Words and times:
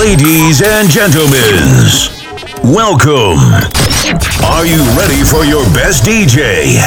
Ladies 0.00 0.62
and 0.62 0.88
gentlemen, 0.88 1.84
welcome. 2.64 3.36
Are 4.46 4.64
you 4.64 4.80
ready 4.96 5.22
for 5.22 5.44
your 5.44 5.62
best 5.74 6.04
DJ? 6.04 6.80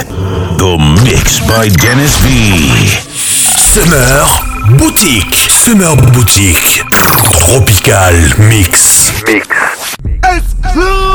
The 0.58 0.80
Mix 1.06 1.40
by 1.48 1.68
Dennis 1.68 2.18
V. 2.26 2.74
Summer 3.54 4.26
Boutique. 4.80 5.36
Summer 5.36 5.96
Boutique. 6.12 6.82
Tropical 7.38 8.48
Mix. 8.50 9.12
Mix. 9.28 9.48
Exclusive. 10.24 11.13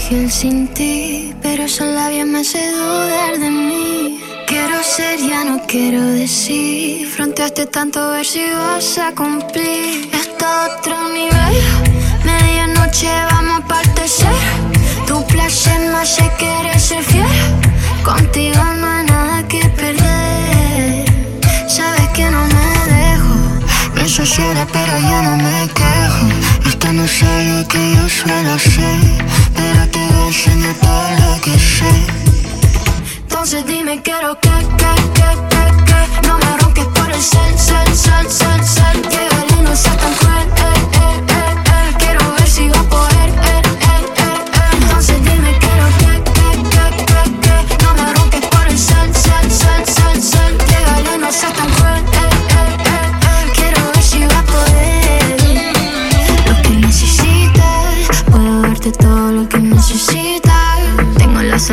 sin 0.00 0.68
ti, 0.68 1.34
pero 1.42 1.64
esa 1.64 1.84
labia 1.84 2.24
me 2.24 2.40
hace 2.40 2.70
dudar 2.70 3.38
de 3.38 3.50
mí. 3.50 4.20
Quiero 4.46 4.82
ser, 4.82 5.18
ya 5.18 5.44
no 5.44 5.60
quiero 5.66 6.02
decir. 6.02 7.06
Fronteaste 7.08 7.66
tanto, 7.66 8.00
a 8.00 8.10
ver 8.12 8.24
si 8.24 8.42
vas 8.50 8.98
a 8.98 9.12
cumplir. 9.14 10.08
Está 10.12 10.66
otro 10.66 10.96
nivel, 11.08 11.56
medianoche 12.24 13.10
vamos 13.30 13.60
a 13.60 13.66
partecer. 13.66 14.38
Tu 15.06 15.26
placer 15.26 15.80
me 15.80 15.98
hace 15.98 16.30
querer 16.38 16.78
ser 16.78 17.02
fiel. 17.02 17.26
Contigo 18.04 18.62
no 18.80 18.86
hay 18.86 19.04
nada 19.04 19.48
que 19.48 19.68
perder. 19.80 21.04
Sabes 21.68 22.08
que 22.14 22.24
no 22.30 22.42
me 22.46 22.68
dejo. 22.94 23.34
Me 23.94 24.08
suicido, 24.08 24.64
pero 24.72 24.92
yo 24.98 25.22
no 25.22 25.36
me 25.36 25.68
quejo. 25.74 26.47
Tú 26.88 26.94
no 26.94 27.06
sabes 27.06 27.46
lo 27.48 27.68
que 27.68 27.94
yo 27.94 28.08
suelo 28.08 28.54
hacer 28.54 28.98
Pero 29.54 29.90
te 29.90 29.98
voy 29.98 30.22
a 30.22 30.26
enseñar 30.28 30.74
todo 30.76 31.10
lo 31.20 31.40
que 31.42 31.58
sé. 31.58 31.90
Entonces 33.24 33.66
dime 33.66 34.00
quiero 34.00 34.40
que, 34.40 34.48
que, 34.48 34.92
que, 35.16 35.28
que, 35.50 35.62
que. 35.84 36.26
No 36.26 36.38
me 36.38 36.56
ronques 36.56 36.86
por 36.86 37.10
el 37.10 37.20
sal, 37.20 37.58
sal, 37.58 37.94
sal, 37.94 38.30
sal, 38.30 38.64
sal 38.64 39.02
Que 39.02 39.16
el 39.18 39.64
no 39.64 39.76
sea 39.76 39.96
tan 39.98 40.14
cruel, 40.14 40.48
eh. 40.48 40.77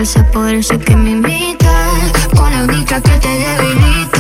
ese 0.06 0.24
poder 0.26 0.64
que 0.86 0.96
me 0.96 1.12
imita. 1.12 1.74
Con 2.38 2.52
la 2.52 2.64
única 2.64 3.02
que 3.02 3.18
te 3.24 3.28
debilita. 3.28 4.20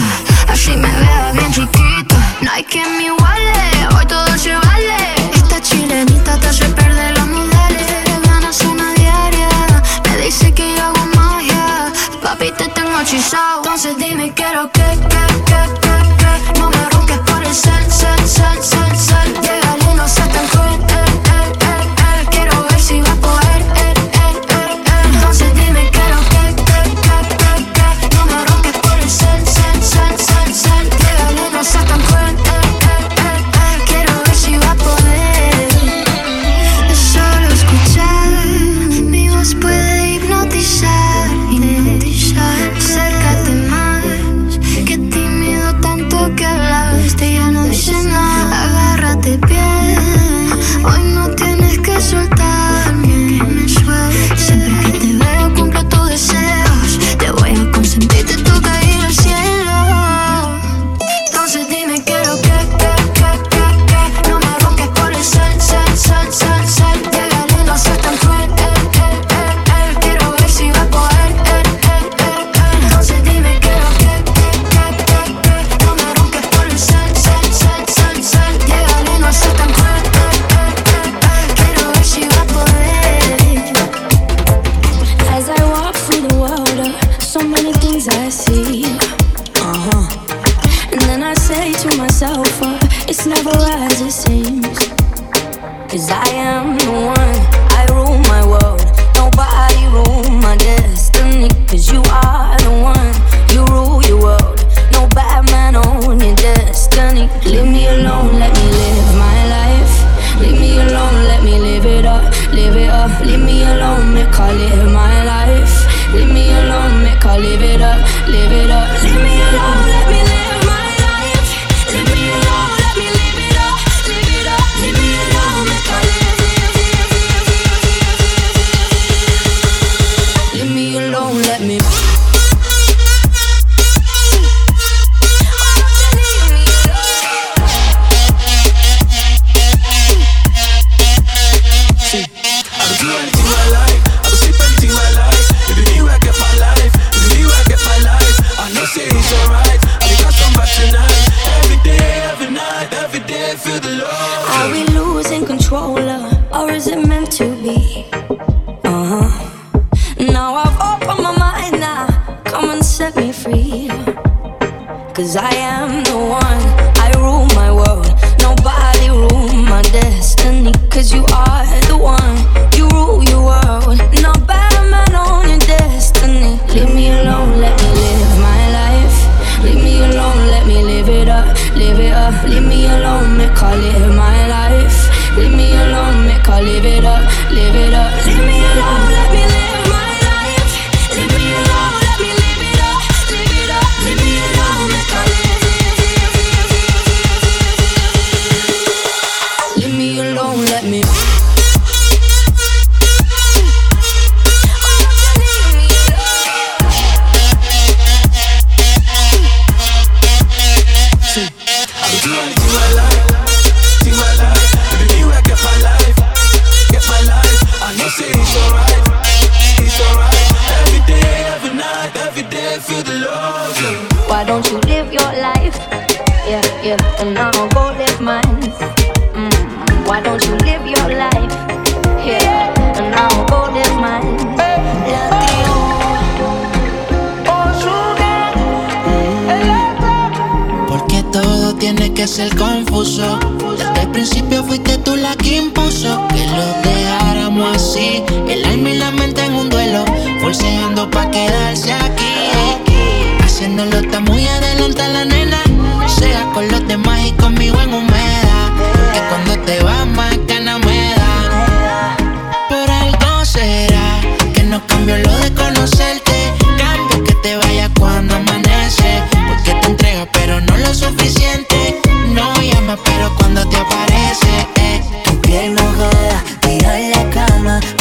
Así 0.51 0.71
me 0.71 0.89
veo 1.01 1.33
bien 1.33 1.51
chiquita. 1.53 2.15
No 2.41 2.51
hay 2.51 2.63
quien 2.63 2.89
me 2.97 3.05
iguale, 3.05 3.53
hoy 3.95 4.05
todo 4.07 4.35
se 4.35 4.55
vale. 4.55 4.97
Esta 5.35 5.61
chilenita 5.61 6.39
te 6.39 6.47
hace 6.47 6.65
perder 6.69 7.15
los 7.19 7.27
modales. 7.27 7.85
Ganas 8.23 8.61
una 8.61 8.93
diaria, 8.95 9.49
me 10.05 10.25
dice 10.25 10.51
que 10.53 10.75
yo 10.75 10.85
hago 10.85 11.05
magia. 11.15 11.93
Papi, 12.23 12.49
te 12.57 12.67
tengo 12.69 12.99
hechizado. 13.01 13.61
Entonces 13.63 13.95
dime, 13.97 14.33
quiero 14.33 14.71
que, 14.71 14.87
que 15.09 15.24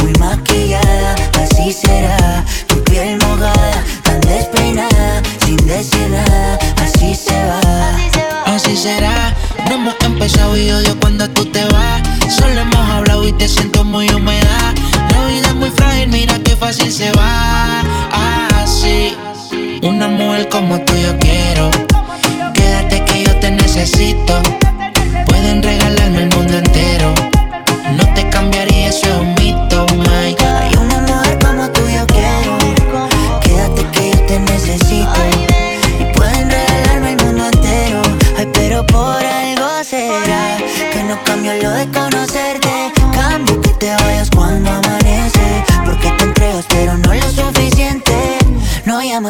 muy 0.04 0.12
maquillada, 0.18 1.14
así 1.42 1.72
será. 1.72 2.44
Tu 2.66 2.82
piel 2.84 3.18
mojada, 3.18 3.82
tan 4.02 4.20
despeinada, 4.20 5.22
sin 5.44 5.56
decir 5.66 6.10
así 6.82 7.14
se 7.14 7.38
va. 7.46 7.60
Así 8.54 8.76
será, 8.76 9.34
no 9.66 9.74
hemos 9.74 9.94
empezado 10.04 10.56
y 10.56 10.70
odio 10.70 10.94
cuando 11.00 11.28
tú 11.30 11.46
te 11.46 11.64
vas. 11.64 12.02
Solo 12.28 12.60
hemos 12.60 12.90
hablado 12.90 13.26
y 13.26 13.32
te 13.32 13.48
siento 13.48 13.82
muy 13.82 14.08
humedad. 14.10 14.74
La 15.10 15.26
vida 15.26 15.48
es 15.48 15.54
muy 15.54 15.70
frágil, 15.70 16.08
mira 16.08 16.38
qué 16.44 16.54
fácil 16.54 16.92
se 16.92 17.10
va. 17.12 17.82
Así, 18.62 19.16
una 19.82 20.08
mujer 20.08 20.48
como 20.50 20.80
tú 20.80 20.94
yo 20.96 21.18
quiero. 21.18 21.70
Quédate 22.52 23.04
que 23.06 23.24
yo 23.24 23.34
te 23.40 23.50
necesito. 23.50 24.42
Pueden 25.26 25.62
regalarme 25.62 26.24
el 26.24 26.30
mundo 26.36 26.58
entero. 26.58 27.14
No 27.96 28.14
te 28.14 28.28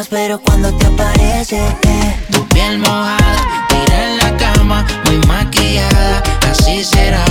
Pero 0.09 0.39
cuando 0.39 0.71
te 0.77 0.85
aparece. 0.85 1.57
eh. 1.57 2.15
Tu 2.31 2.45
piel 2.49 2.77
mojada, 2.79 3.67
tira 3.69 4.09
en 4.09 4.17
la 4.17 4.37
cama, 4.37 4.85
muy 5.05 5.17
maquillada, 5.27 6.21
así 6.49 6.83
será. 6.83 7.23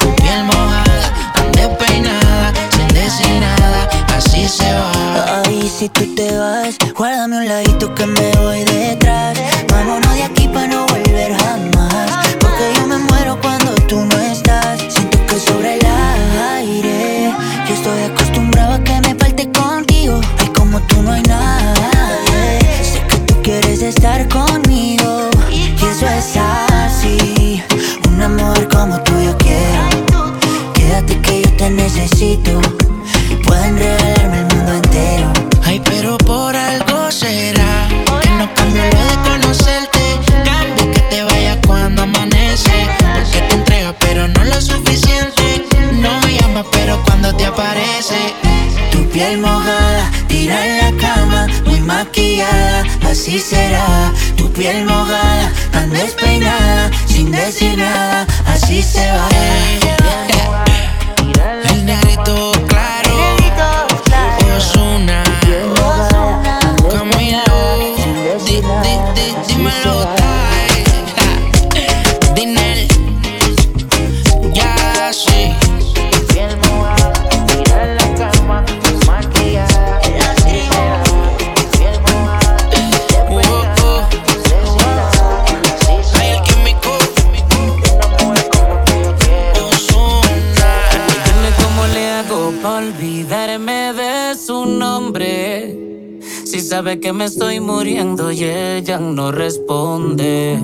Tu 0.00 0.14
piel 0.16 0.44
mojada, 0.44 1.32
tan 1.34 1.52
despeinada, 1.52 2.52
sin 2.70 2.88
decir 2.88 3.40
nada, 3.40 3.88
así 4.16 4.48
se 4.48 4.72
va. 4.72 5.42
Ay, 5.46 5.68
si 5.78 5.88
tú 5.88 6.14
te 6.14 6.36
vas, 6.36 6.76
guárdame 6.96 7.38
un 7.38 7.48
ladito 7.48 7.94
que 7.94 8.06
me 8.06 8.30
voy 8.38 8.64
detrás. 8.64 9.36
Vámonos 9.70 10.14
de 10.14 10.22
aquí 10.24 10.48
para 10.48 10.66
no 10.68 10.86
volver 10.86 11.34
jamás. 11.36 12.28
Porque 12.40 12.72
yo 12.76 12.86
me 12.86 12.98
muero 12.98 13.38
cuando 13.40 13.72
tú 13.88 14.04
no 14.04 14.18
estás. 14.20 14.80
Siento 14.88 15.18
que 15.26 15.38
sobre 15.40 15.74
el 15.74 15.86
aire. 16.56 17.07
Estar 23.88 24.28
conmigo. 24.28 25.30
Y 25.50 25.74
eso 25.74 26.06
es 26.06 26.36
así. 26.36 27.62
Un 28.08 28.20
amor 28.22 28.68
como 28.68 29.00
tú 29.02 29.12
yo 29.20 29.36
quiero. 29.38 30.34
Quédate 30.74 31.20
que 31.20 31.42
yo 31.42 31.50
te 31.56 31.70
necesito. 31.70 32.60
Pueden 33.44 33.76
así 53.10 53.38
será. 53.38 54.12
Tu 54.36 54.50
piel 54.52 54.84
mojada, 54.84 55.50
tan 55.72 55.90
despeinada, 55.90 56.90
sin 57.06 57.30
decir 57.30 57.76
nada, 57.76 58.26
así 58.46 58.82
se 58.82 59.10
va. 59.12 59.28
El 61.70 61.86
negrito 61.86 62.52
claro, 62.66 62.97
me 97.18 97.24
estoy 97.24 97.58
muriendo 97.58 98.30
y 98.30 98.44
ella 98.44 98.98
no 99.00 99.32
responde. 99.32 100.56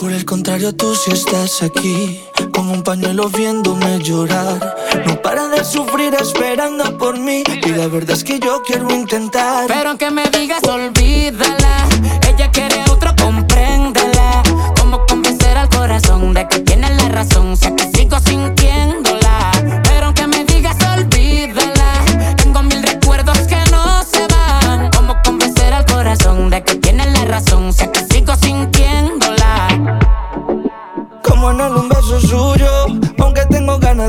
Por 0.00 0.10
el 0.10 0.24
contrario, 0.24 0.74
tú 0.74 0.96
sí 0.96 1.12
estás 1.12 1.62
aquí, 1.62 2.20
con 2.52 2.68
un 2.68 2.82
pañuelo 2.82 3.28
viéndome 3.28 4.00
llorar. 4.00 4.76
No 5.06 5.22
para 5.22 5.46
de 5.46 5.64
sufrir 5.64 6.12
esperando 6.14 6.98
por 6.98 7.20
mí. 7.20 7.44
Y 7.64 7.68
la 7.68 7.86
verdad 7.86 8.16
es 8.16 8.24
que 8.24 8.40
yo 8.40 8.62
quiero 8.66 8.92
intentar. 8.92 9.68
Pero 9.68 9.90
aunque 9.90 10.10
me 10.10 10.24
digas 10.28 10.62
olvídala, 10.64 11.86
ella 12.28 12.50
quiere 12.50 12.80
a 12.80 12.92
otro, 12.92 13.14
compréndela. 13.22 14.42
Cómo 14.80 15.06
convencer 15.06 15.56
al 15.56 15.68
corazón 15.68 16.34
de 16.34 16.48
que 16.48 16.58
tiene 16.60 16.92
la 16.96 17.10
razón, 17.10 17.56
sé 17.56 17.72
que 17.76 17.84
sigo 17.96 18.18
sintiéndola. 18.18 18.57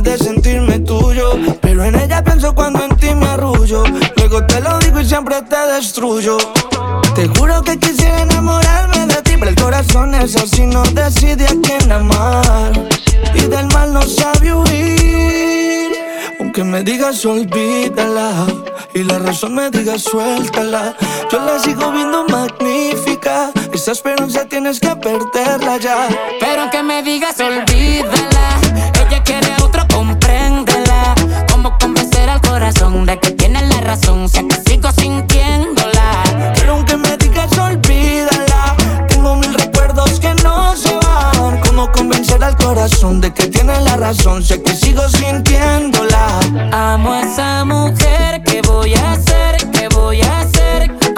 De 0.01 0.17
sentirme 0.17 0.79
tuyo. 0.79 1.33
Pero 1.61 1.83
en 1.83 1.95
ella 1.95 2.23
pienso 2.23 2.53
cuando 2.53 2.83
en 2.83 2.95
ti 2.97 3.13
me 3.15 3.27
arrullo. 3.27 3.83
Luego 4.17 4.45
te 4.45 4.61
lo 4.61 4.79
digo 4.79 4.99
y 4.99 5.05
siempre 5.05 5.41
te 5.43 5.57
destruyo. 5.73 6.37
Te 7.15 7.27
juro 7.27 7.61
que 7.63 7.77
quisiera 7.77 8.21
enamorarme 8.21 9.05
de 9.07 9.21
ti, 9.21 9.33
pero 9.37 9.49
el 9.49 9.55
corazón 9.55 10.13
es 10.15 10.35
así, 10.35 10.65
no 10.65 10.83
decide 10.83 11.45
a 11.45 11.55
quién 11.61 11.91
amar. 11.91 12.71
Y 13.33 13.41
del 13.41 13.67
mal 13.67 13.93
no 13.93 14.01
sabe 14.01 14.53
huir. 14.53 15.91
Aunque 16.39 16.63
me 16.63 16.83
digas 16.83 17.25
olvídala 17.25 18.47
y 18.93 19.03
la 19.03 19.19
razón 19.19 19.55
me 19.55 19.69
diga 19.69 19.99
suéltala, 19.99 20.95
yo 21.31 21.39
la 21.39 21.59
sigo 21.59 21.91
viendo 21.91 22.25
magnífica. 22.25 23.51
Esa 23.73 23.91
esperanza 23.91 24.45
tienes 24.45 24.79
que 24.79 24.95
perderla 24.95 25.77
ya. 25.77 26.07
Pero 26.39 26.61
aunque 26.63 26.81
me 26.81 27.03
digas 27.03 27.39
olvídala, 27.39 28.59
ella 29.09 29.23
quiere 29.23 29.55
otro, 29.63 29.85
compréndela. 29.87 31.15
Cómo 31.51 31.77
convencer 31.79 32.29
al 32.29 32.41
corazón 32.41 33.05
de 33.05 33.19
que 33.19 33.31
tiene 33.31 33.61
la 33.67 33.81
razón, 33.81 34.29
sé 34.29 34.47
que 34.47 34.55
sigo 34.69 34.91
sintiéndola. 34.91 36.23
Pero 36.55 36.73
aunque 36.73 36.95
me 36.97 37.17
digas 37.17 37.57
olvídala, 37.57 38.75
tengo 39.07 39.35
mil 39.35 39.53
recuerdos 39.53 40.19
que 40.19 40.33
no 40.43 40.75
se 40.75 40.93
van. 40.95 41.59
Cómo 41.61 41.91
convencer 41.91 42.43
al 42.43 42.55
corazón 42.57 43.19
de 43.21 43.33
que 43.33 43.47
tiene 43.47 43.79
la 43.81 43.97
razón, 43.97 44.43
sé 44.43 44.61
que 44.61 44.75
sigo 44.75 45.07
sintiéndola. 45.09 46.39
Amo 46.71 47.13
a 47.13 47.21
esa 47.21 47.65
mujer, 47.65 48.43
¿qué 48.43 48.61
voy 48.61 48.93
a 48.93 49.13
hacer? 49.13 49.69
¿Qué 49.71 49.87
voy 49.89 50.21
a 50.21 50.41
hacer? 50.41 51.08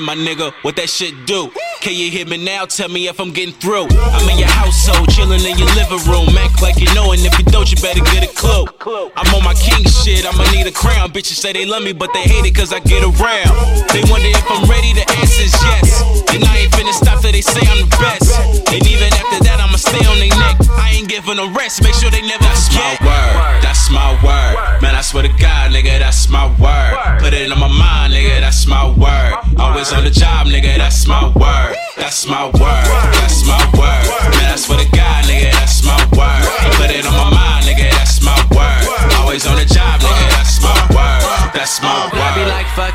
My 0.00 0.16
nigga? 0.16 0.52
What 0.62 0.76
that 0.76 0.88
shit 0.88 1.12
do? 1.26 1.52
Can 1.84 1.92
you 1.92 2.10
hear 2.10 2.24
me 2.24 2.42
now? 2.42 2.64
Tell 2.64 2.88
me 2.88 3.08
if 3.08 3.20
I'm 3.20 3.32
getting 3.32 3.52
through. 3.52 3.84
I'm 3.92 4.24
in 4.32 4.38
your 4.40 4.48
household, 4.48 5.12
chilling 5.12 5.44
in 5.44 5.60
your 5.60 5.68
living 5.76 6.00
room. 6.08 6.32
Act 6.40 6.62
like 6.62 6.80
you 6.80 6.88
know, 6.94 7.12
and 7.12 7.20
if 7.20 7.36
you 7.38 7.44
don't, 7.44 7.68
you 7.68 7.76
better 7.84 8.00
get 8.08 8.24
a 8.24 8.32
clue. 8.32 8.64
I'm 9.12 9.28
on 9.36 9.44
my 9.44 9.52
king 9.54 9.84
shit, 9.84 10.24
I'ma 10.24 10.48
need 10.56 10.66
a 10.66 10.72
crown. 10.72 11.12
Bitches 11.12 11.36
say 11.36 11.52
they 11.52 11.66
love 11.66 11.84
me, 11.84 11.92
but 11.92 12.12
they 12.12 12.24
hate 12.24 12.48
it 12.48 12.56
cause 12.56 12.72
I 12.72 12.80
get 12.80 13.04
around. 13.04 13.52
They 13.92 14.00
wonder 14.08 14.32
if 14.32 14.44
I'm 14.48 14.64
ready, 14.68 14.96
the 14.96 15.04
answer's 15.20 15.52
yes. 15.52 16.24
And 16.32 16.44
I 16.44 16.64
ain't 16.64 16.72
finna 16.72 16.96
stop 16.96 17.20
till 17.20 17.32
they 17.32 17.44
say 17.44 17.60
I'm 17.68 17.84
the 17.84 17.92
best. 18.00 18.40
And 18.72 18.80
even 18.88 19.12
after 19.12 19.44
that, 19.44 19.59
stay 19.90 20.06
on 20.06 20.18
their 20.22 20.34
neck. 20.38 20.56
I 20.78 20.94
ain't 20.94 21.08
giving 21.08 21.36
them 21.36 21.54
rest, 21.54 21.82
make 21.82 21.94
sure 21.94 22.10
they 22.10 22.22
never 22.22 22.42
that's 22.42 22.68
forget. 22.68 23.00
my 23.02 23.10
word, 23.10 23.62
that's 23.62 23.90
my 23.90 24.10
word. 24.22 24.54
Man, 24.82 24.94
I 24.94 25.02
swear 25.02 25.22
to 25.26 25.32
God, 25.34 25.72
nigga, 25.74 25.98
that's 25.98 26.28
my 26.28 26.46
word. 26.62 26.94
Put 27.20 27.34
it 27.34 27.50
on 27.50 27.58
my 27.58 27.68
mind, 27.68 28.14
nigga, 28.14 28.40
that's 28.40 28.66
my 28.66 28.86
word. 28.86 29.34
Always 29.58 29.92
on 29.92 30.04
the 30.04 30.10
job, 30.10 30.46
nigga, 30.46 30.78
that's 30.78 31.06
my 31.06 31.26
word. 31.34 31.76
That's 31.96 32.26
my 32.26 32.46
word, 32.46 32.86
that's 33.18 33.44
my 33.46 33.60
word. 33.74 34.04
Man, 34.38 34.48
I 34.54 34.56
swear 34.56 34.78
to 34.78 34.88
God, 34.94 35.24
nigga, 35.26 35.50
that's 35.52 35.82
my 35.84 35.98
word. 36.14 36.42
Put 36.78 36.90
it 36.90 37.04
on 37.06 37.14
my 37.14 37.30
mind, 37.34 37.49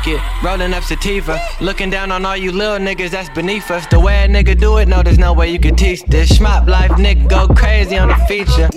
it, 0.06 0.20
rolling 0.42 0.72
up 0.74 0.84
sativa. 0.84 1.40
Looking 1.60 1.90
down 1.90 2.12
on 2.12 2.24
all 2.24 2.36
you 2.36 2.52
little 2.52 2.78
niggas 2.78 3.10
that's 3.10 3.28
beneath 3.30 3.70
us. 3.70 3.86
The 3.86 3.98
way 3.98 4.24
a 4.24 4.28
nigga 4.28 4.58
do 4.58 4.78
it, 4.78 4.88
no, 4.88 5.02
there's 5.02 5.18
no 5.18 5.32
way 5.32 5.50
you 5.50 5.58
can 5.58 5.76
teach 5.76 6.02
this. 6.04 6.32
Schmop 6.32 6.66
life, 6.66 6.90
nigga, 6.92 7.28
go 7.28 7.48
crazy 7.48 7.96
on 7.98 8.08
the 8.08 8.16
feature. 8.26 8.68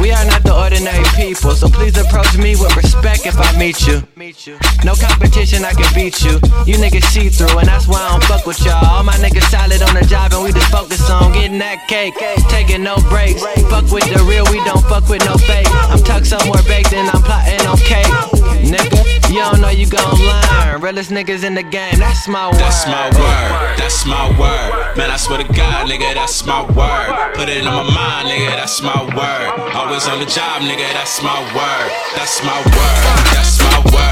We 0.00 0.10
are 0.10 0.24
not 0.24 0.42
the 0.42 0.56
ordinary 0.56 1.04
people, 1.14 1.52
so 1.52 1.68
please 1.68 1.96
approach 1.98 2.36
me 2.38 2.56
with 2.56 2.74
respect 2.76 3.26
if 3.26 3.36
I 3.38 3.56
meet 3.58 3.86
you. 3.86 4.02
No 4.84 4.94
competition, 4.94 5.64
I 5.64 5.72
can 5.74 5.86
beat 5.94 6.24
you. 6.24 6.40
You 6.64 6.80
niggas 6.80 7.04
see 7.12 7.28
through, 7.28 7.58
and 7.58 7.68
that's 7.68 7.86
why 7.86 8.00
I 8.00 8.08
don't 8.10 8.24
fuck 8.24 8.46
with 8.46 8.58
y'all. 8.64 8.84
All 8.84 9.04
my 9.04 9.14
niggas 9.20 9.46
solid 9.50 9.82
on 9.82 9.94
the 9.94 10.06
job, 10.06 10.32
and 10.32 10.42
we 10.42 10.52
just 10.52 10.70
focus 10.72 11.10
on 11.10 11.32
getting 11.32 11.58
that 11.58 11.86
cake. 11.88 12.14
Taking 12.48 12.82
no 12.82 12.96
breaks. 13.08 13.42
Fuck 13.68 13.92
with 13.92 14.08
the 14.12 14.24
real, 14.24 14.44
we 14.50 14.64
don't 14.64 14.82
fuck 14.88 15.08
with 15.08 15.24
no 15.26 15.36
fake. 15.36 15.68
I'm 15.92 16.02
tucked 16.02 16.26
somewhere 16.26 16.62
baked, 16.66 16.92
and 16.94 17.08
I'm 17.10 17.22
plotting 17.22 17.66
on 17.66 17.76
cake. 17.78 18.41
Nigga, 18.60 19.30
you 19.30 19.40
don't 19.40 19.60
know 19.60 19.70
you 19.70 19.86
gon' 19.86 20.18
learn. 20.20 20.80
Realest 20.80 21.10
niggas 21.10 21.44
in 21.44 21.54
the 21.54 21.62
game, 21.62 21.98
that's 21.98 22.28
my 22.28 22.48
word. 22.48 22.60
That's 22.60 22.86
my 22.86 23.06
word, 23.18 23.78
that's 23.78 24.04
my 24.06 24.28
word. 24.38 24.96
Man, 24.96 25.10
I 25.10 25.16
swear 25.16 25.38
to 25.38 25.52
God, 25.52 25.88
nigga, 25.88 26.14
that's 26.14 26.44
my 26.44 26.62
word. 26.62 27.34
Put 27.34 27.48
it 27.48 27.66
on 27.66 27.86
my 27.86 27.94
mind, 27.94 28.28
nigga, 28.28 28.50
that's 28.56 28.82
my 28.82 29.00
word. 29.16 29.74
Always 29.74 30.06
on 30.08 30.18
the 30.18 30.26
job, 30.26 30.62
nigga, 30.62 30.86
that's 30.92 31.22
my 31.22 31.38
word. 31.56 31.90
That's 32.14 32.42
my 32.44 32.58
word, 32.60 33.02
that's 33.32 33.58
my 33.60 33.78
word. 33.92 34.11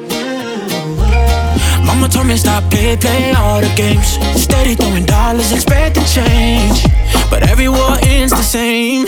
Mama 1.93 2.07
told 2.07 2.25
me 2.27 2.37
stop 2.37 2.63
play, 2.71 2.95
play 2.95 3.33
all 3.33 3.59
the 3.59 3.67
games. 3.75 4.17
Steady 4.41 4.75
throwing 4.75 5.05
dollars, 5.05 5.51
expecting 5.51 6.05
change. 6.05 6.85
But 7.29 7.43
every 7.49 7.67
war 7.67 7.97
ends 8.01 8.31
the 8.31 8.41
same. 8.41 9.05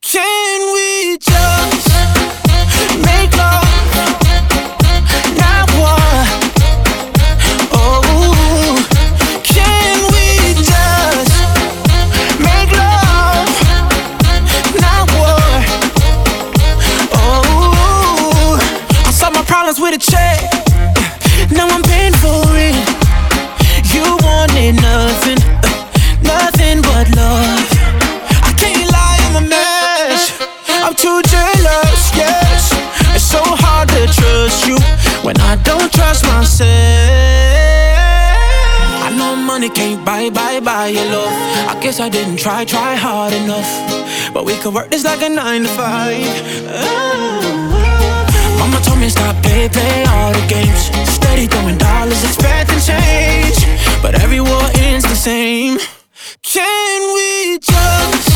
Can 0.00 0.60
we 0.72 1.18
just 1.18 1.88
make 3.02 3.36
love? 3.36 3.66
Not 5.42 5.66
war. 5.74 5.98
Oh, 7.74 8.86
can 9.42 9.96
we 10.14 10.54
just 10.62 11.34
make 12.38 12.70
love? 12.70 13.50
Not 14.80 15.10
war. 15.18 15.50
Oh, 17.18 18.58
I 19.06 19.10
solve 19.10 19.34
my 19.34 19.42
problems 19.42 19.80
with 19.80 19.94
a 19.96 19.98
check. 19.98 20.61
Now 21.52 21.68
I'm 21.68 21.82
paying 21.82 22.16
for 22.24 22.42
it. 22.56 22.76
You 23.92 24.04
wanted 24.24 24.74
nothing, 24.80 25.40
uh, 25.60 25.68
nothing 26.22 26.80
but 26.80 27.06
love. 27.14 27.68
I 28.48 28.52
can't 28.56 28.90
lie, 28.90 29.18
I'm 29.26 29.44
a 29.44 29.48
mess. 29.48 30.32
I'm 30.68 30.94
too 30.94 31.20
jealous, 31.28 32.00
yes. 32.16 32.72
It's 33.14 33.24
so 33.24 33.42
hard 33.44 33.88
to 33.90 34.06
trust 34.18 34.66
you 34.66 34.78
when 35.22 35.36
I 35.40 35.56
don't 35.62 35.92
trust 35.92 36.24
myself. 36.24 36.70
I 39.06 39.14
know 39.18 39.36
money 39.36 39.68
can't 39.68 40.04
buy, 40.04 40.30
buy, 40.30 40.60
buy 40.60 40.86
your 40.88 41.04
love. 41.04 41.32
I 41.68 41.78
guess 41.82 42.00
I 42.00 42.08
didn't 42.08 42.38
try, 42.38 42.64
try 42.64 42.94
hard 42.94 43.34
enough. 43.34 43.70
But 44.32 44.46
we 44.46 44.56
could 44.56 44.72
work 44.72 44.90
this 44.90 45.04
like 45.04 45.22
a 45.22 45.28
nine 45.28 45.62
to 45.62 45.68
five. 45.68 46.24
Oh. 46.68 47.98
oh. 47.98 48.01
Mama 48.62 48.80
told 48.84 49.00
me 49.00 49.08
stop, 49.08 49.34
play, 49.42 49.68
play 49.68 50.04
all 50.04 50.32
the 50.32 50.46
games. 50.46 50.84
Steady 51.10 51.48
throwing 51.48 51.78
dollars, 51.78 52.22
expecting 52.22 52.78
change. 52.78 53.58
But 54.00 54.14
every 54.22 54.40
war 54.40 54.62
ends 54.76 55.02
the 55.04 55.16
same. 55.16 55.78
Can 56.44 57.12
we 57.12 57.58
just? 57.58 58.31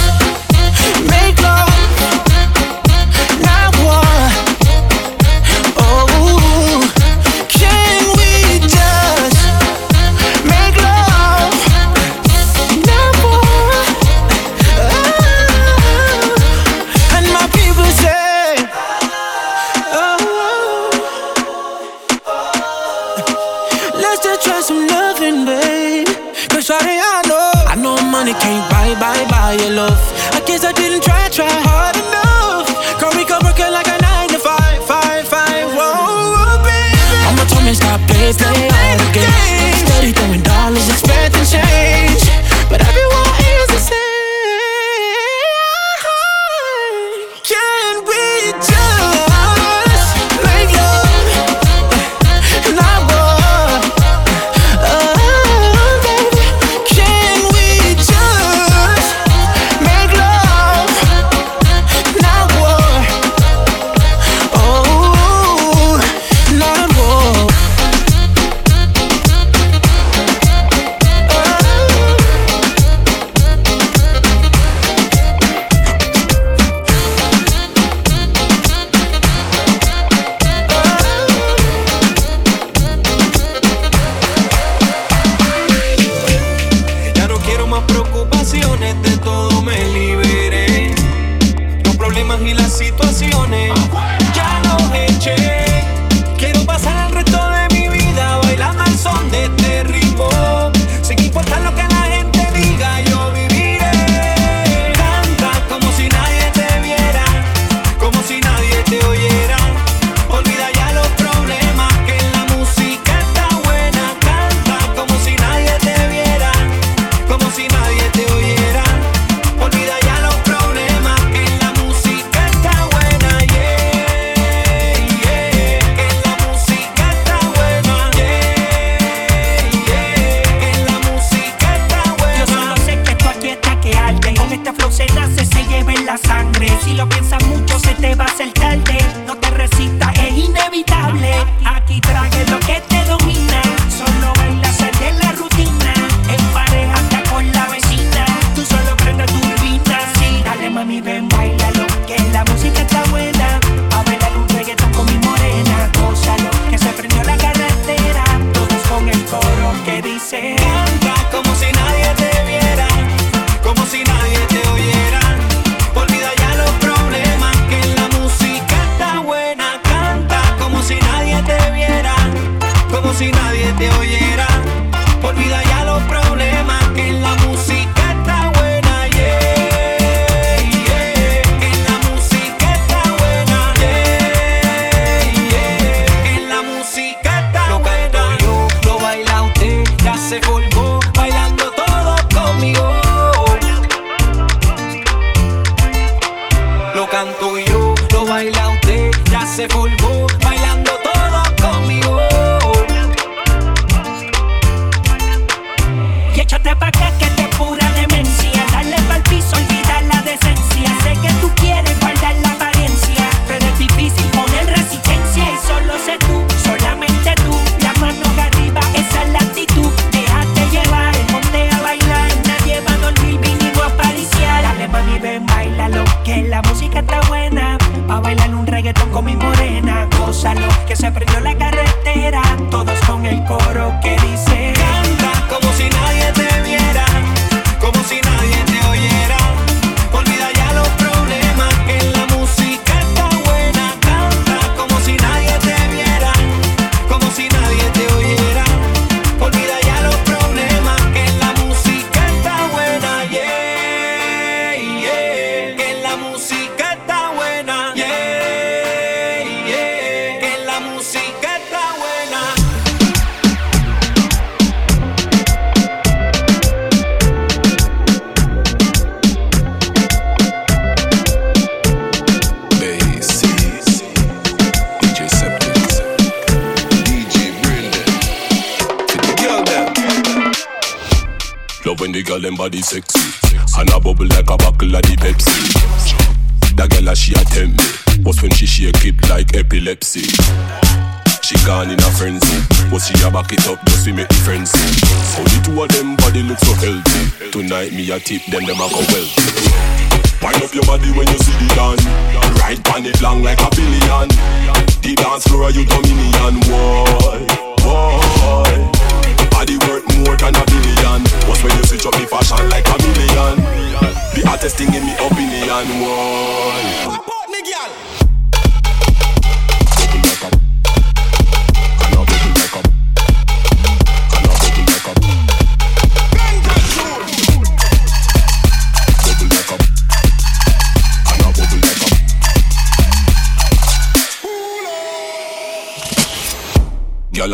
ataque 206.80 207.06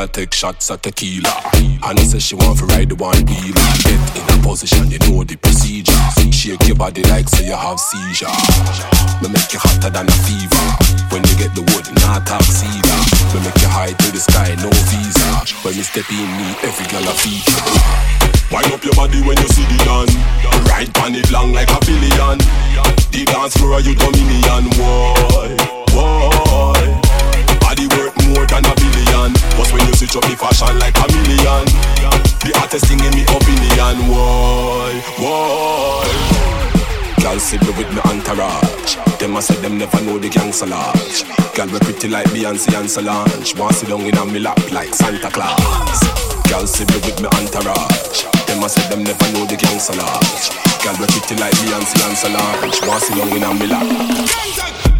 I 0.03 0.07
take 0.07 0.35
shots 0.35 0.69
at 0.73 0.83
tequila. 0.83 1.31
And 1.87 1.95
I 1.95 2.03
say 2.03 2.19
she 2.19 2.35
want 2.35 2.59
to 2.59 2.67
ride 2.75 2.91
the 2.91 2.99
one 2.99 3.23
wheeler. 3.23 3.71
Get 3.87 4.03
in 4.19 4.27
a 4.35 4.37
position, 4.43 4.91
you 4.91 4.99
know 5.07 5.23
the 5.23 5.39
procedure. 5.39 5.95
Shake 6.35 6.67
your 6.67 6.75
body 6.75 7.07
like 7.07 7.31
say 7.31 7.47
you 7.47 7.55
have 7.55 7.79
seizure. 7.79 8.27
Me 9.23 9.31
make 9.31 9.47
you 9.55 9.63
hotter 9.63 9.95
than 9.95 10.11
a 10.11 10.17
fever. 10.27 10.67
When 11.15 11.23
you 11.23 11.39
get 11.39 11.55
the 11.55 11.63
wood, 11.63 11.87
not 12.03 12.27
talk 12.27 12.43
cedar. 12.43 13.01
Me 13.31 13.47
make 13.47 13.55
you 13.63 13.71
high 13.71 13.95
to 13.95 14.09
the 14.11 14.19
sky, 14.19 14.51
no 14.59 14.75
visa. 14.91 15.47
When 15.63 15.79
me 15.79 15.87
step 15.87 16.11
in, 16.11 16.27
me 16.35 16.51
every 16.67 16.87
girl 16.91 17.07
a 17.07 17.15
feature. 17.15 17.63
Wind 18.51 18.75
up 18.75 18.83
your 18.83 18.99
body 18.99 19.23
when 19.23 19.39
you 19.39 19.51
see 19.55 19.63
the 19.71 19.79
dance. 19.87 20.19
Ride 20.67 20.91
pan 20.99 21.15
it 21.15 21.31
long 21.31 21.55
like 21.55 21.71
a 21.71 21.79
billion. 21.87 22.43
The 23.15 23.23
dance 23.23 23.55
floor 23.55 23.79
you 23.79 23.95
dominion, 23.95 24.67
boy, 24.75 25.55
boy. 25.95 26.91
Body 27.63 27.87
worth 27.95 28.19
more 28.35 28.51
than 28.51 28.67
a 28.67 28.75
billion. 29.23 29.57
But 29.57 29.73
when 29.73 29.87
you 29.87 29.95
switch 29.95 30.17
up 30.17 30.25
the 30.25 30.37
fashion 30.37 30.79
like 30.79 30.97
a 30.99 31.07
million, 31.13 31.67
the 32.43 32.53
hottest 32.59 32.87
thing 32.87 33.01
in 33.01 33.13
me 33.15 33.23
opinion, 33.29 34.11
why, 34.11 34.93
why? 35.19 36.07
Girl 37.23 37.39
sit 37.39 37.63
with 37.63 37.91
me 37.93 38.01
entourage. 38.11 38.97
Them 39.19 39.37
a 39.37 39.43
say 39.43 39.55
them 39.63 39.79
never 39.79 40.01
know 40.03 40.19
the 40.19 40.29
gangster 40.29 40.67
lodge. 40.67 41.23
Girl 41.55 41.69
we 41.69 41.79
pretty 41.79 42.09
like 42.09 42.27
Beyonce 42.35 42.75
and 42.75 42.91
Solange. 42.91 43.55
Want 43.55 43.75
sit 43.77 43.89
down 43.89 44.01
in 44.01 44.17
a 44.17 44.27
me 44.27 44.41
lap 44.41 44.59
like 44.73 44.95
Santa 44.95 45.31
Claus. 45.31 46.03
Girl 46.51 46.67
sit 46.67 46.91
with 46.91 47.21
me 47.23 47.29
entourage. 47.39 48.27
Them 48.47 48.65
a 48.65 48.69
say 48.69 48.83
them 48.91 49.05
never 49.05 49.29
know 49.33 49.47
the 49.47 49.57
gangster 49.57 49.95
lodge. 49.95 50.51
Girl 50.83 50.97
we 50.99 51.07
pretty 51.07 51.37
like 51.39 51.55
Beyonce 51.63 51.95
and 52.03 52.19
Solange. 52.19 52.89
Want 52.89 53.03
sit 53.03 53.17
down 53.17 53.29
in 53.31 53.43
a 53.45 53.55
me 53.55 53.67
lap. 53.71 54.92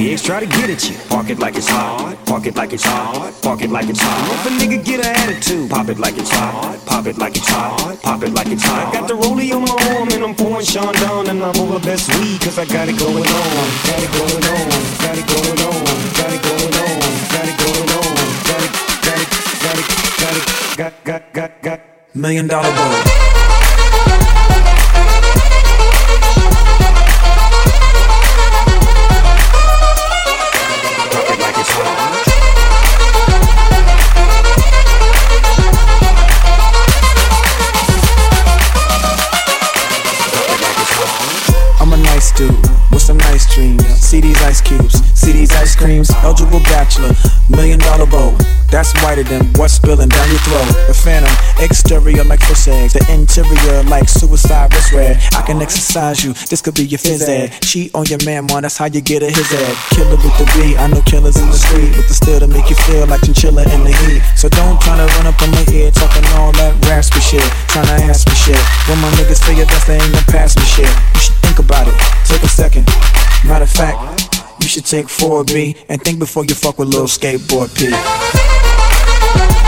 Pigs 0.00 0.22
try 0.22 0.40
to 0.40 0.46
get 0.46 0.70
at 0.70 0.88
you, 0.88 0.96
park 1.10 1.28
it 1.28 1.38
like 1.38 1.56
it's 1.56 1.68
hot. 1.68 2.16
Park 2.24 2.46
it 2.46 2.56
like 2.56 2.72
it's 2.72 2.84
hot. 2.84 3.34
Park 3.42 3.60
it 3.60 3.70
like 3.70 3.88
it's 3.88 4.00
hot. 4.00 4.46
If 4.46 4.46
a 4.46 4.50
nigga 4.56 4.82
get 4.82 5.04
an 5.04 5.12
attitude, 5.22 5.68
pop 5.68 5.88
it 5.88 5.98
like 5.98 6.16
it's 6.16 6.30
hot. 6.30 6.80
Pop 6.86 7.06
it 7.06 7.18
like 7.18 7.36
it's 7.36 7.48
hot. 7.48 8.00
Pop 8.02 8.22
it 8.22 8.32
like 8.32 8.46
it's 8.48 8.64
hot. 8.64 8.88
I 8.88 8.92
got 8.98 9.08
the 9.08 9.14
rollie 9.14 9.52
on 9.52 9.62
my 9.62 9.76
arm 9.92 10.08
and 10.08 10.24
I'm 10.24 10.34
pouring 10.34 10.64
Sean 10.64 10.94
down 10.94 11.28
and 11.28 11.42
I'm 11.42 11.56
over 11.60 11.78
best 11.80 12.08
weed 12.16 12.40
cause 12.40 12.58
I 12.58 12.64
got 12.64 12.88
it 12.88 12.98
going 12.98 13.28
on. 13.38 13.66
Got 13.88 14.00
it 14.06 14.12
going 14.16 14.44
on. 14.52 14.66
Got 15.04 15.16
it 15.20 15.26
going 15.32 15.60
on. 15.68 15.80
Got 16.16 16.32
it 16.32 16.42
going 16.48 16.76
on. 16.80 17.00
Got 17.34 17.46
it 17.50 17.56
going 17.60 17.90
on. 17.98 18.14
Got 18.48 18.62
it, 18.64 18.72
got 19.04 19.20
it, 19.20 19.28
got 19.64 19.76
it, 19.80 19.86
got 20.22 20.34
it, 20.38 20.76
got, 20.80 21.04
got, 21.04 21.32
got, 21.32 21.62
got. 21.62 21.80
Million 22.14 22.46
dollar 22.46 22.72
boy. 22.72 23.29
Whiter 49.02 49.22
than 49.22 49.46
what's 49.54 49.74
spilling 49.74 50.08
down 50.08 50.28
your 50.28 50.42
throat. 50.44 50.66
The 50.88 50.94
phantom, 50.94 51.32
exterior 51.62 52.24
like 52.24 52.42
fish 52.42 52.68
eggs, 52.68 52.92
the 52.92 53.00
interior 53.08 53.82
like 53.84 54.08
suicide 54.08 54.74
wrist 54.74 54.92
red. 54.92 55.16
I 55.32 55.42
can 55.42 55.62
exercise 55.62 56.24
you, 56.24 56.34
this 56.50 56.60
could 56.60 56.74
be 56.74 56.84
your 56.84 56.98
phys 56.98 57.26
ed. 57.26 57.56
Cheat 57.62 57.94
on 57.94 58.04
your 58.06 58.18
man, 58.26 58.46
man, 58.46 58.62
that's 58.62 58.76
how 58.76 58.86
you 58.86 59.00
get 59.00 59.22
a 59.22 59.30
his 59.30 59.48
head. 59.48 59.76
Killer 59.96 60.16
with 60.20 60.36
the 60.36 60.44
B, 60.52 60.76
I 60.76 60.86
know 60.88 61.00
killers 61.02 61.36
in 61.40 61.48
the 61.48 61.56
street 61.56 61.96
with 61.96 62.08
the 62.08 62.14
steel 62.14 62.40
to 62.40 62.46
make 62.46 62.68
you 62.68 62.76
feel 62.76 63.06
like 63.06 63.22
chinchilla 63.22 63.62
in 63.72 63.84
the 63.84 63.92
heat. 64.04 64.20
So 64.36 64.48
don't 64.48 64.80
try 64.82 64.96
to 64.96 65.06
run 65.16 65.26
up 65.26 65.40
on 65.40 65.50
my 65.50 65.64
ear 65.72 65.90
talking 65.90 66.24
all 66.36 66.52
that 66.60 66.76
raspy 66.84 67.20
shit, 67.20 67.46
trying 67.72 67.86
to 67.86 67.96
ask 68.04 68.28
me 68.28 68.34
shit. 68.34 68.60
When 68.84 69.00
my 69.00 69.08
niggas 69.16 69.40
say 69.40 69.56
your 69.56 69.66
best, 69.66 69.86
they 69.86 69.96
ain't 69.96 70.12
gonna 70.12 70.28
pass 70.28 70.56
me 70.56 70.64
shit. 70.68 70.92
You 71.14 71.20
should 71.20 71.40
think 71.40 71.58
about 71.58 71.88
it, 71.88 71.96
take 72.28 72.42
a 72.42 72.48
second. 72.48 72.84
Matter 73.48 73.64
of 73.64 73.72
fact, 73.72 73.96
you 74.60 74.68
should 74.68 74.84
take 74.84 75.06
4B 75.06 75.88
and 75.88 76.02
think 76.02 76.18
before 76.18 76.44
you 76.44 76.54
fuck 76.54 76.78
with 76.78 76.88
little 76.88 77.08
skateboard 77.08 77.72
P. 77.72 77.88
Yeah. 79.36 79.59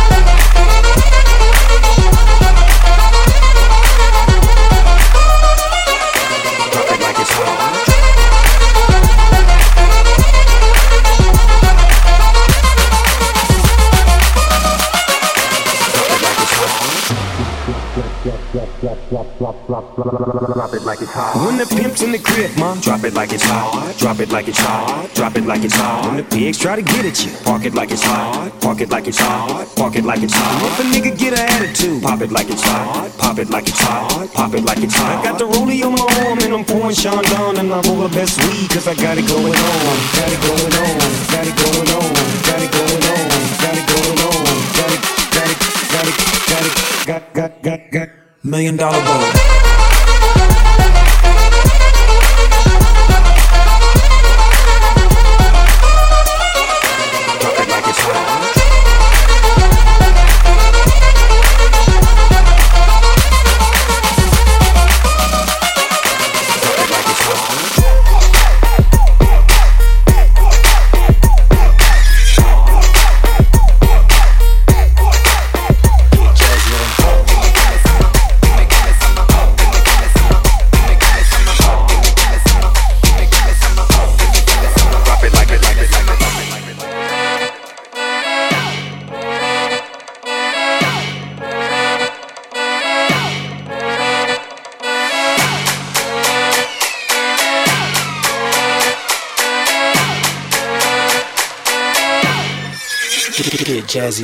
Drop 19.66 20.74
it 20.74 20.82
like 20.82 21.00
it's 21.00 21.12
hot. 21.12 21.46
When 21.46 21.56
the 21.56 21.66
pimp's 21.66 22.02
in 22.02 22.10
the 22.10 22.18
crib, 22.18 22.50
ma, 22.58 22.74
drop 22.80 23.04
it 23.04 23.14
like 23.14 23.32
it's 23.32 23.44
hot. 23.44 23.94
Drop 23.96 24.18
it 24.18 24.30
like 24.30 24.48
it's 24.48 24.58
hot. 24.58 25.08
Drop 25.14 25.36
it 25.36 25.46
like 25.46 25.62
it's 25.62 25.74
hot. 25.74 26.06
When 26.06 26.16
the 26.16 26.24
pigs 26.24 26.58
try 26.58 26.74
to 26.74 26.82
get 26.82 27.04
at 27.04 27.24
you, 27.24 27.30
park 27.44 27.64
it 27.64 27.74
like 27.74 27.92
it's 27.92 28.02
hot. 28.02 28.50
Park 28.60 28.80
it 28.80 28.90
like 28.90 29.06
it's 29.06 29.18
hot. 29.18 29.68
Park 29.76 29.94
it 29.96 30.04
like 30.04 30.22
it's 30.22 30.34
hot. 30.34 30.62
If 30.66 30.80
a 30.80 30.82
nigga 30.90 31.16
get 31.16 31.38
an 31.38 31.46
attitude, 31.48 32.02
pop 32.02 32.20
it 32.20 32.32
like 32.32 32.50
it's 32.50 32.62
hot. 32.62 33.12
Pop 33.18 33.38
it 33.38 33.50
like 33.50 33.68
it's 33.68 33.78
hot. 33.78 34.32
Pop 34.34 34.54
it 34.54 34.64
like 34.64 34.78
it's 34.78 34.96
hot. 34.96 35.20
I 35.20 35.30
got 35.30 35.38
the 35.38 35.44
rollie 35.46 35.84
on 35.84 35.92
my 35.92 36.26
arm 36.26 36.38
and 36.40 36.54
I'm 36.54 36.64
pouring 36.64 36.96
Sean 36.96 37.22
down 37.22 37.56
and 37.58 37.72
I'm 37.72 37.86
over 37.86 38.08
best 38.08 38.42
weed 38.42 38.68
cause 38.68 38.88
I 38.88 38.94
got 38.94 39.16
it 39.16 39.28
going 39.28 39.54
on. 39.54 39.94
Got 40.18 40.32
it 40.32 40.40
going 40.42 40.74
on. 40.74 40.94
Got 41.30 41.46
it 41.46 41.54
going 41.54 41.90
on. 41.92 42.08
Got 42.50 42.62
it 42.62 42.72
going 42.74 43.04
on. 43.14 43.24
Got 43.62 43.76
it 43.78 43.86
going 43.86 44.18
on. 44.26 44.42
Got 44.74 44.90
it. 44.90 45.02
Got 45.30 45.48
it. 45.48 45.58
Got 45.94 46.06
it. 46.10 46.16
Got 46.50 46.64
it. 46.66 47.06
Got 47.06 47.34
got 47.34 47.62
got 47.62 47.90
got. 47.92 48.21
Million 48.44 48.76
dollar 48.76 48.98
boy. 48.98 50.21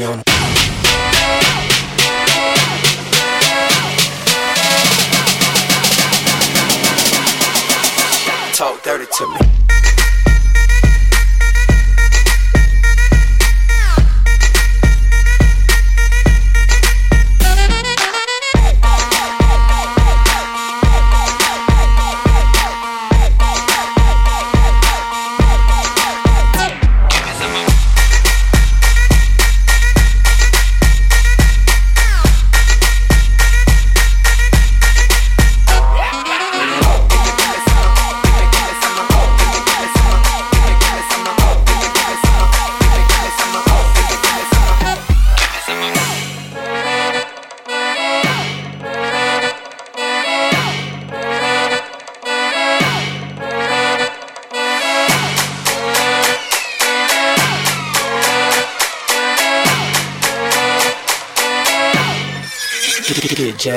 On. 0.04 0.27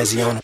ocasión. 0.02 0.41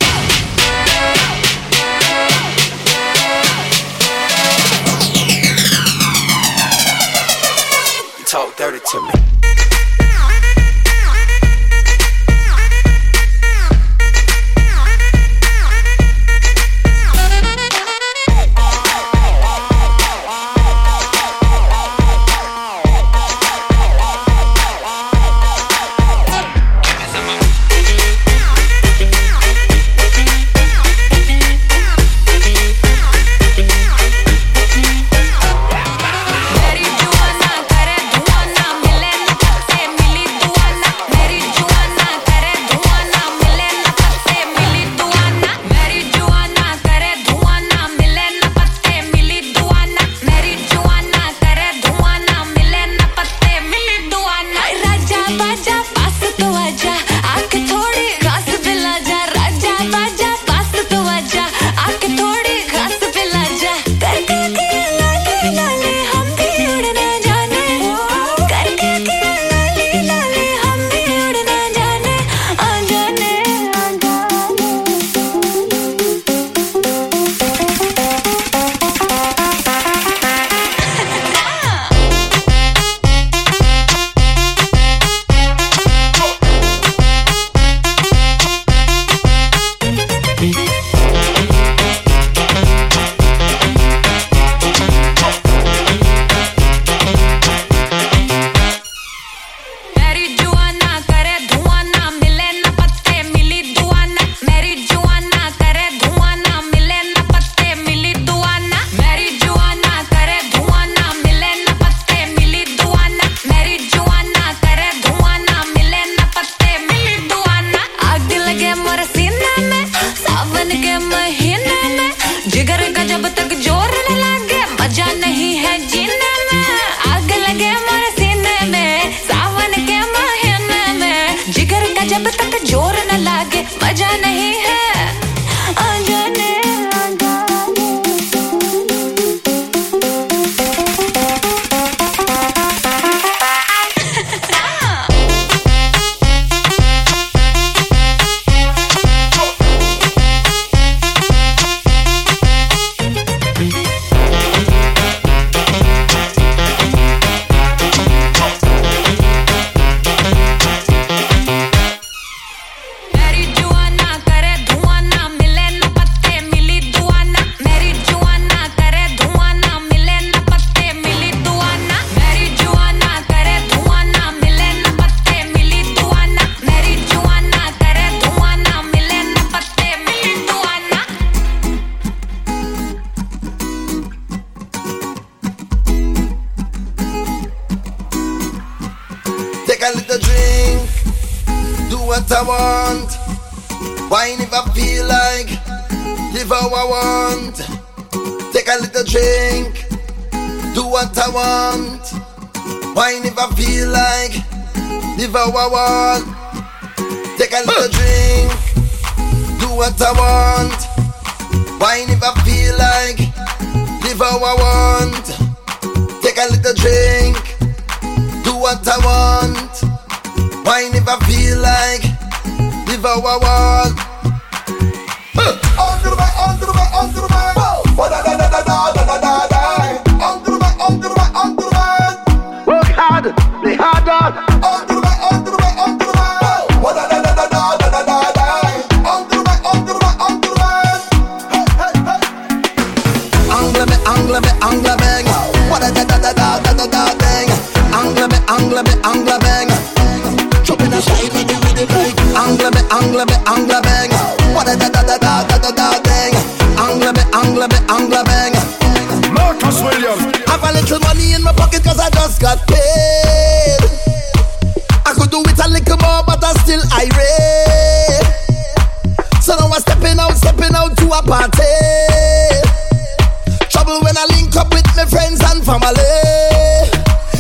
Family. 275.68 276.00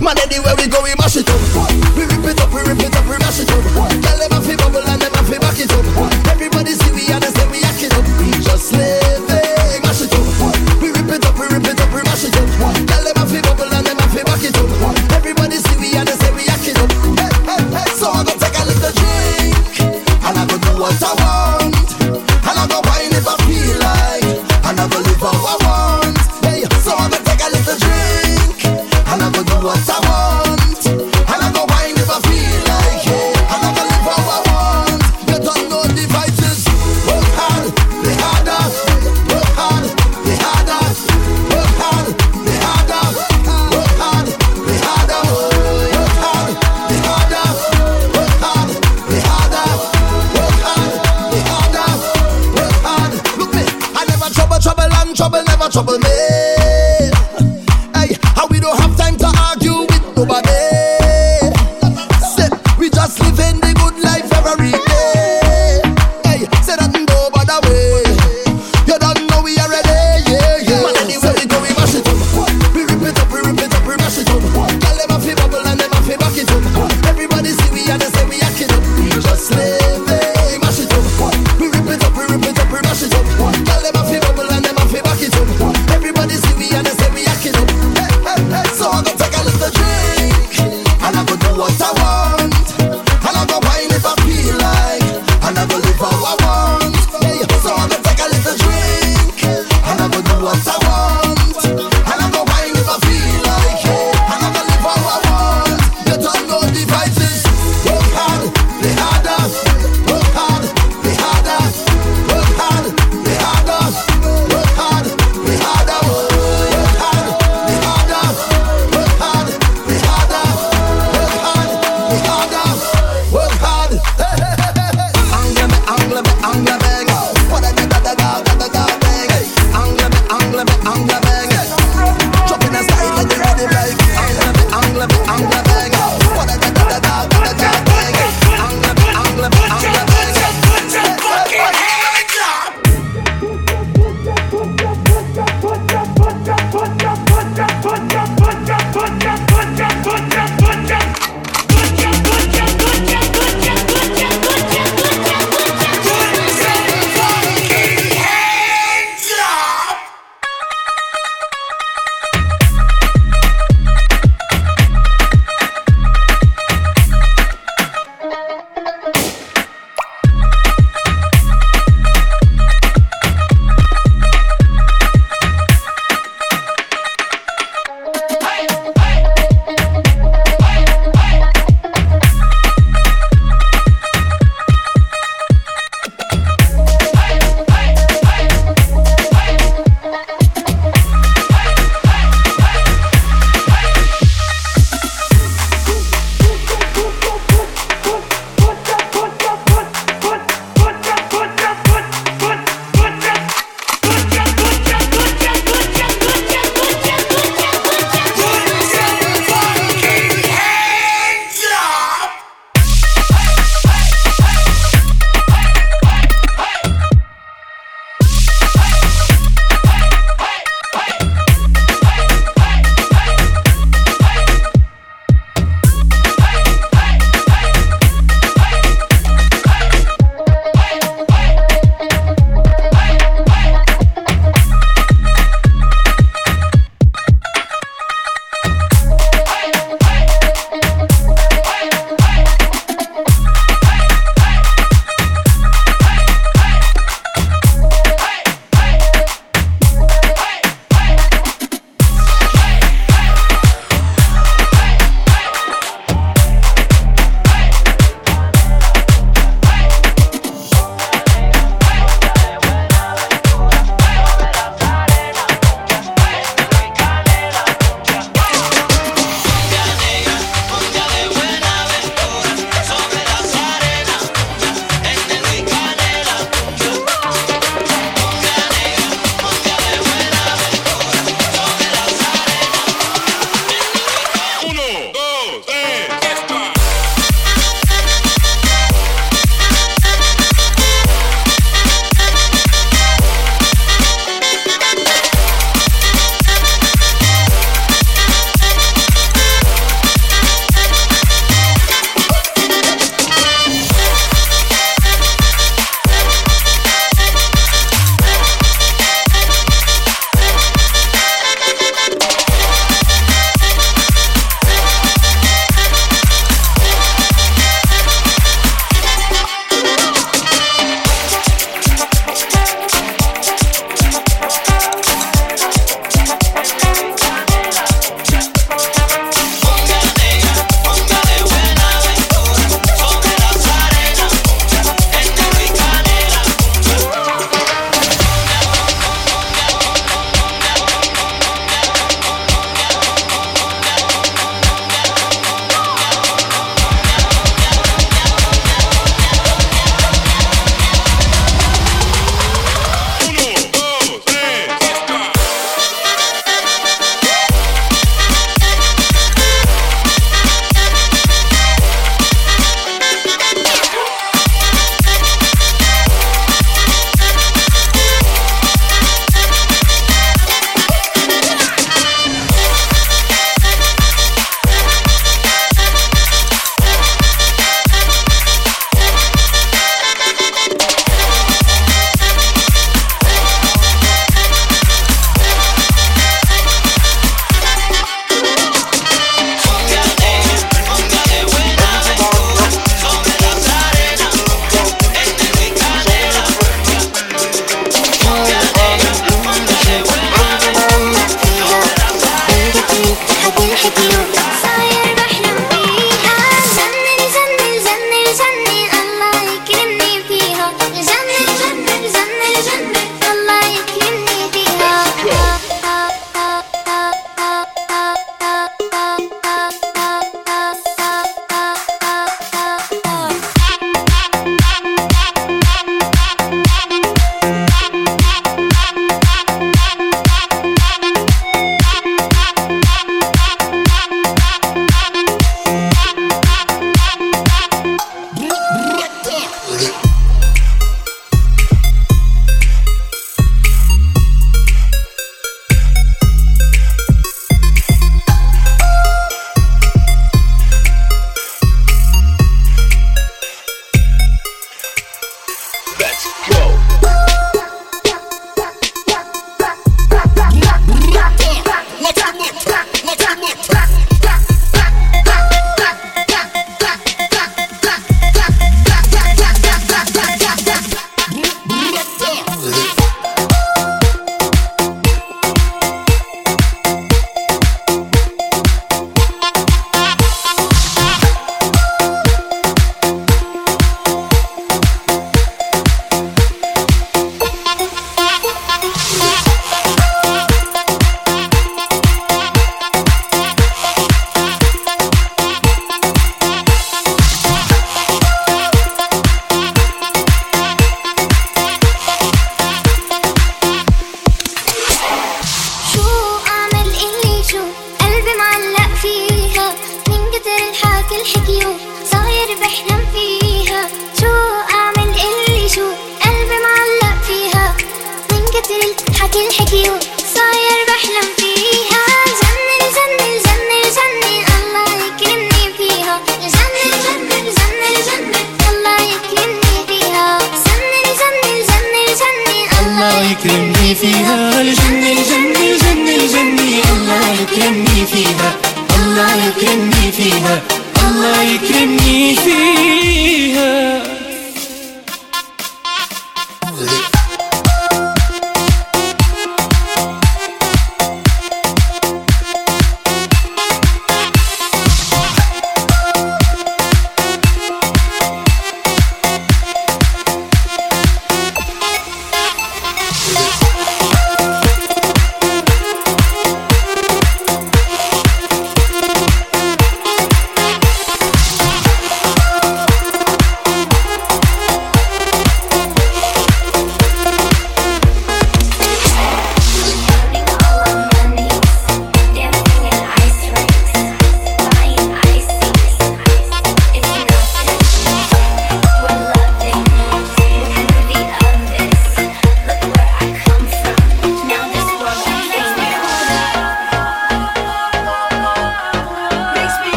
Man, 0.00 0.16
anywhere 0.22 0.54
we 0.56 0.68
go, 0.68 0.80
we 0.82 0.94
mash 0.94 1.16
it 1.16 1.31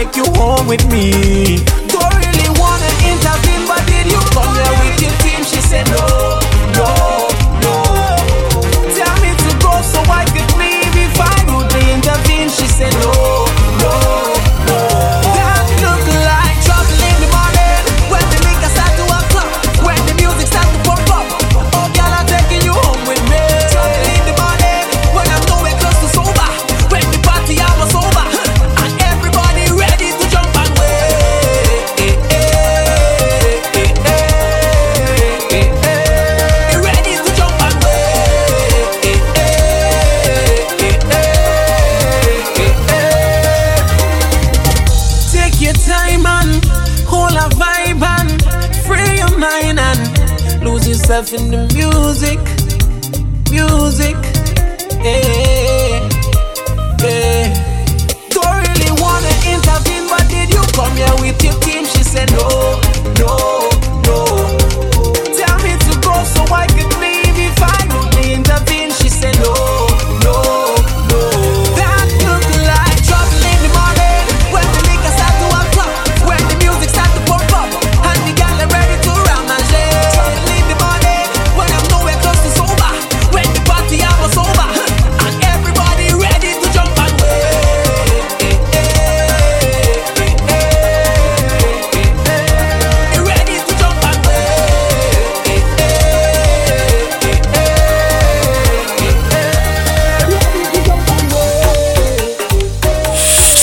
take 0.00 0.16
you 0.16 0.24
home 0.32 0.66
with 0.66 0.90
me. 0.90 1.39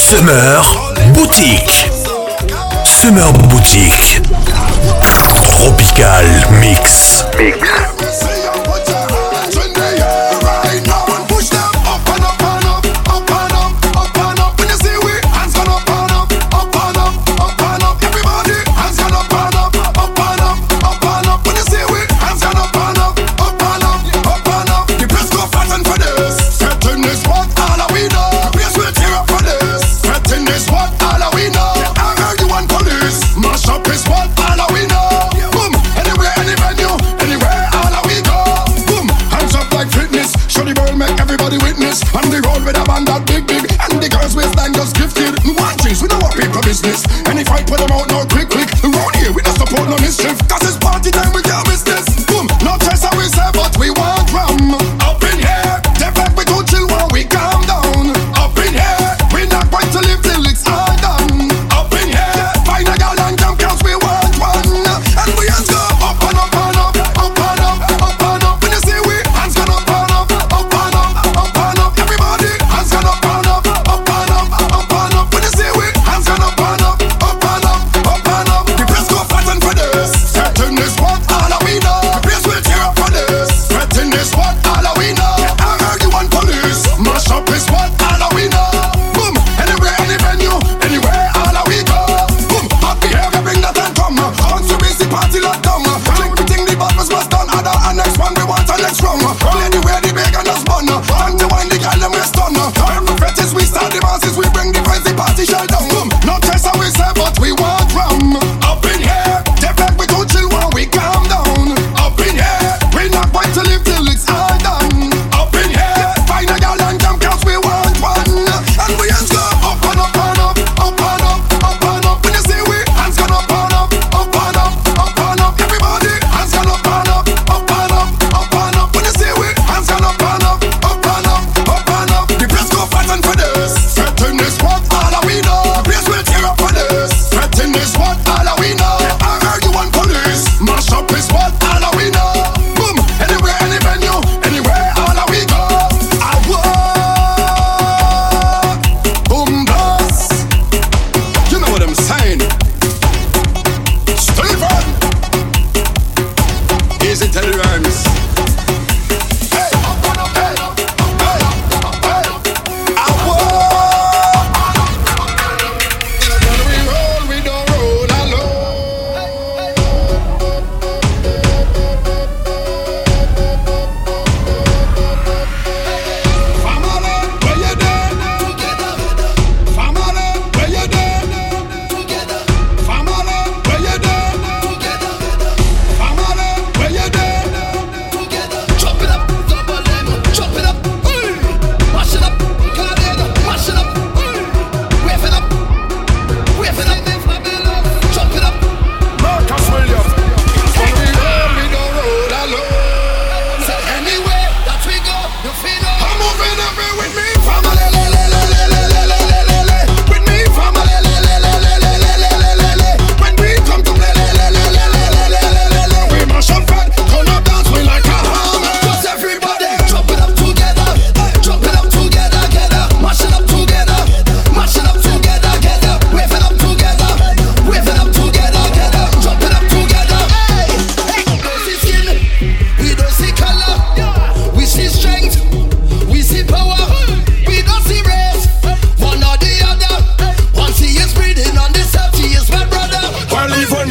Summer 0.10 0.62
Boutique. 1.14 1.90
Summer 2.86 3.34
Boutique. 3.50 4.22
Tropical 5.52 6.26
Mix. 6.62 7.26
Mix. 7.38 7.97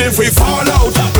if 0.06 0.18
we 0.20 0.26
fall 0.26 0.70
out. 0.70 1.15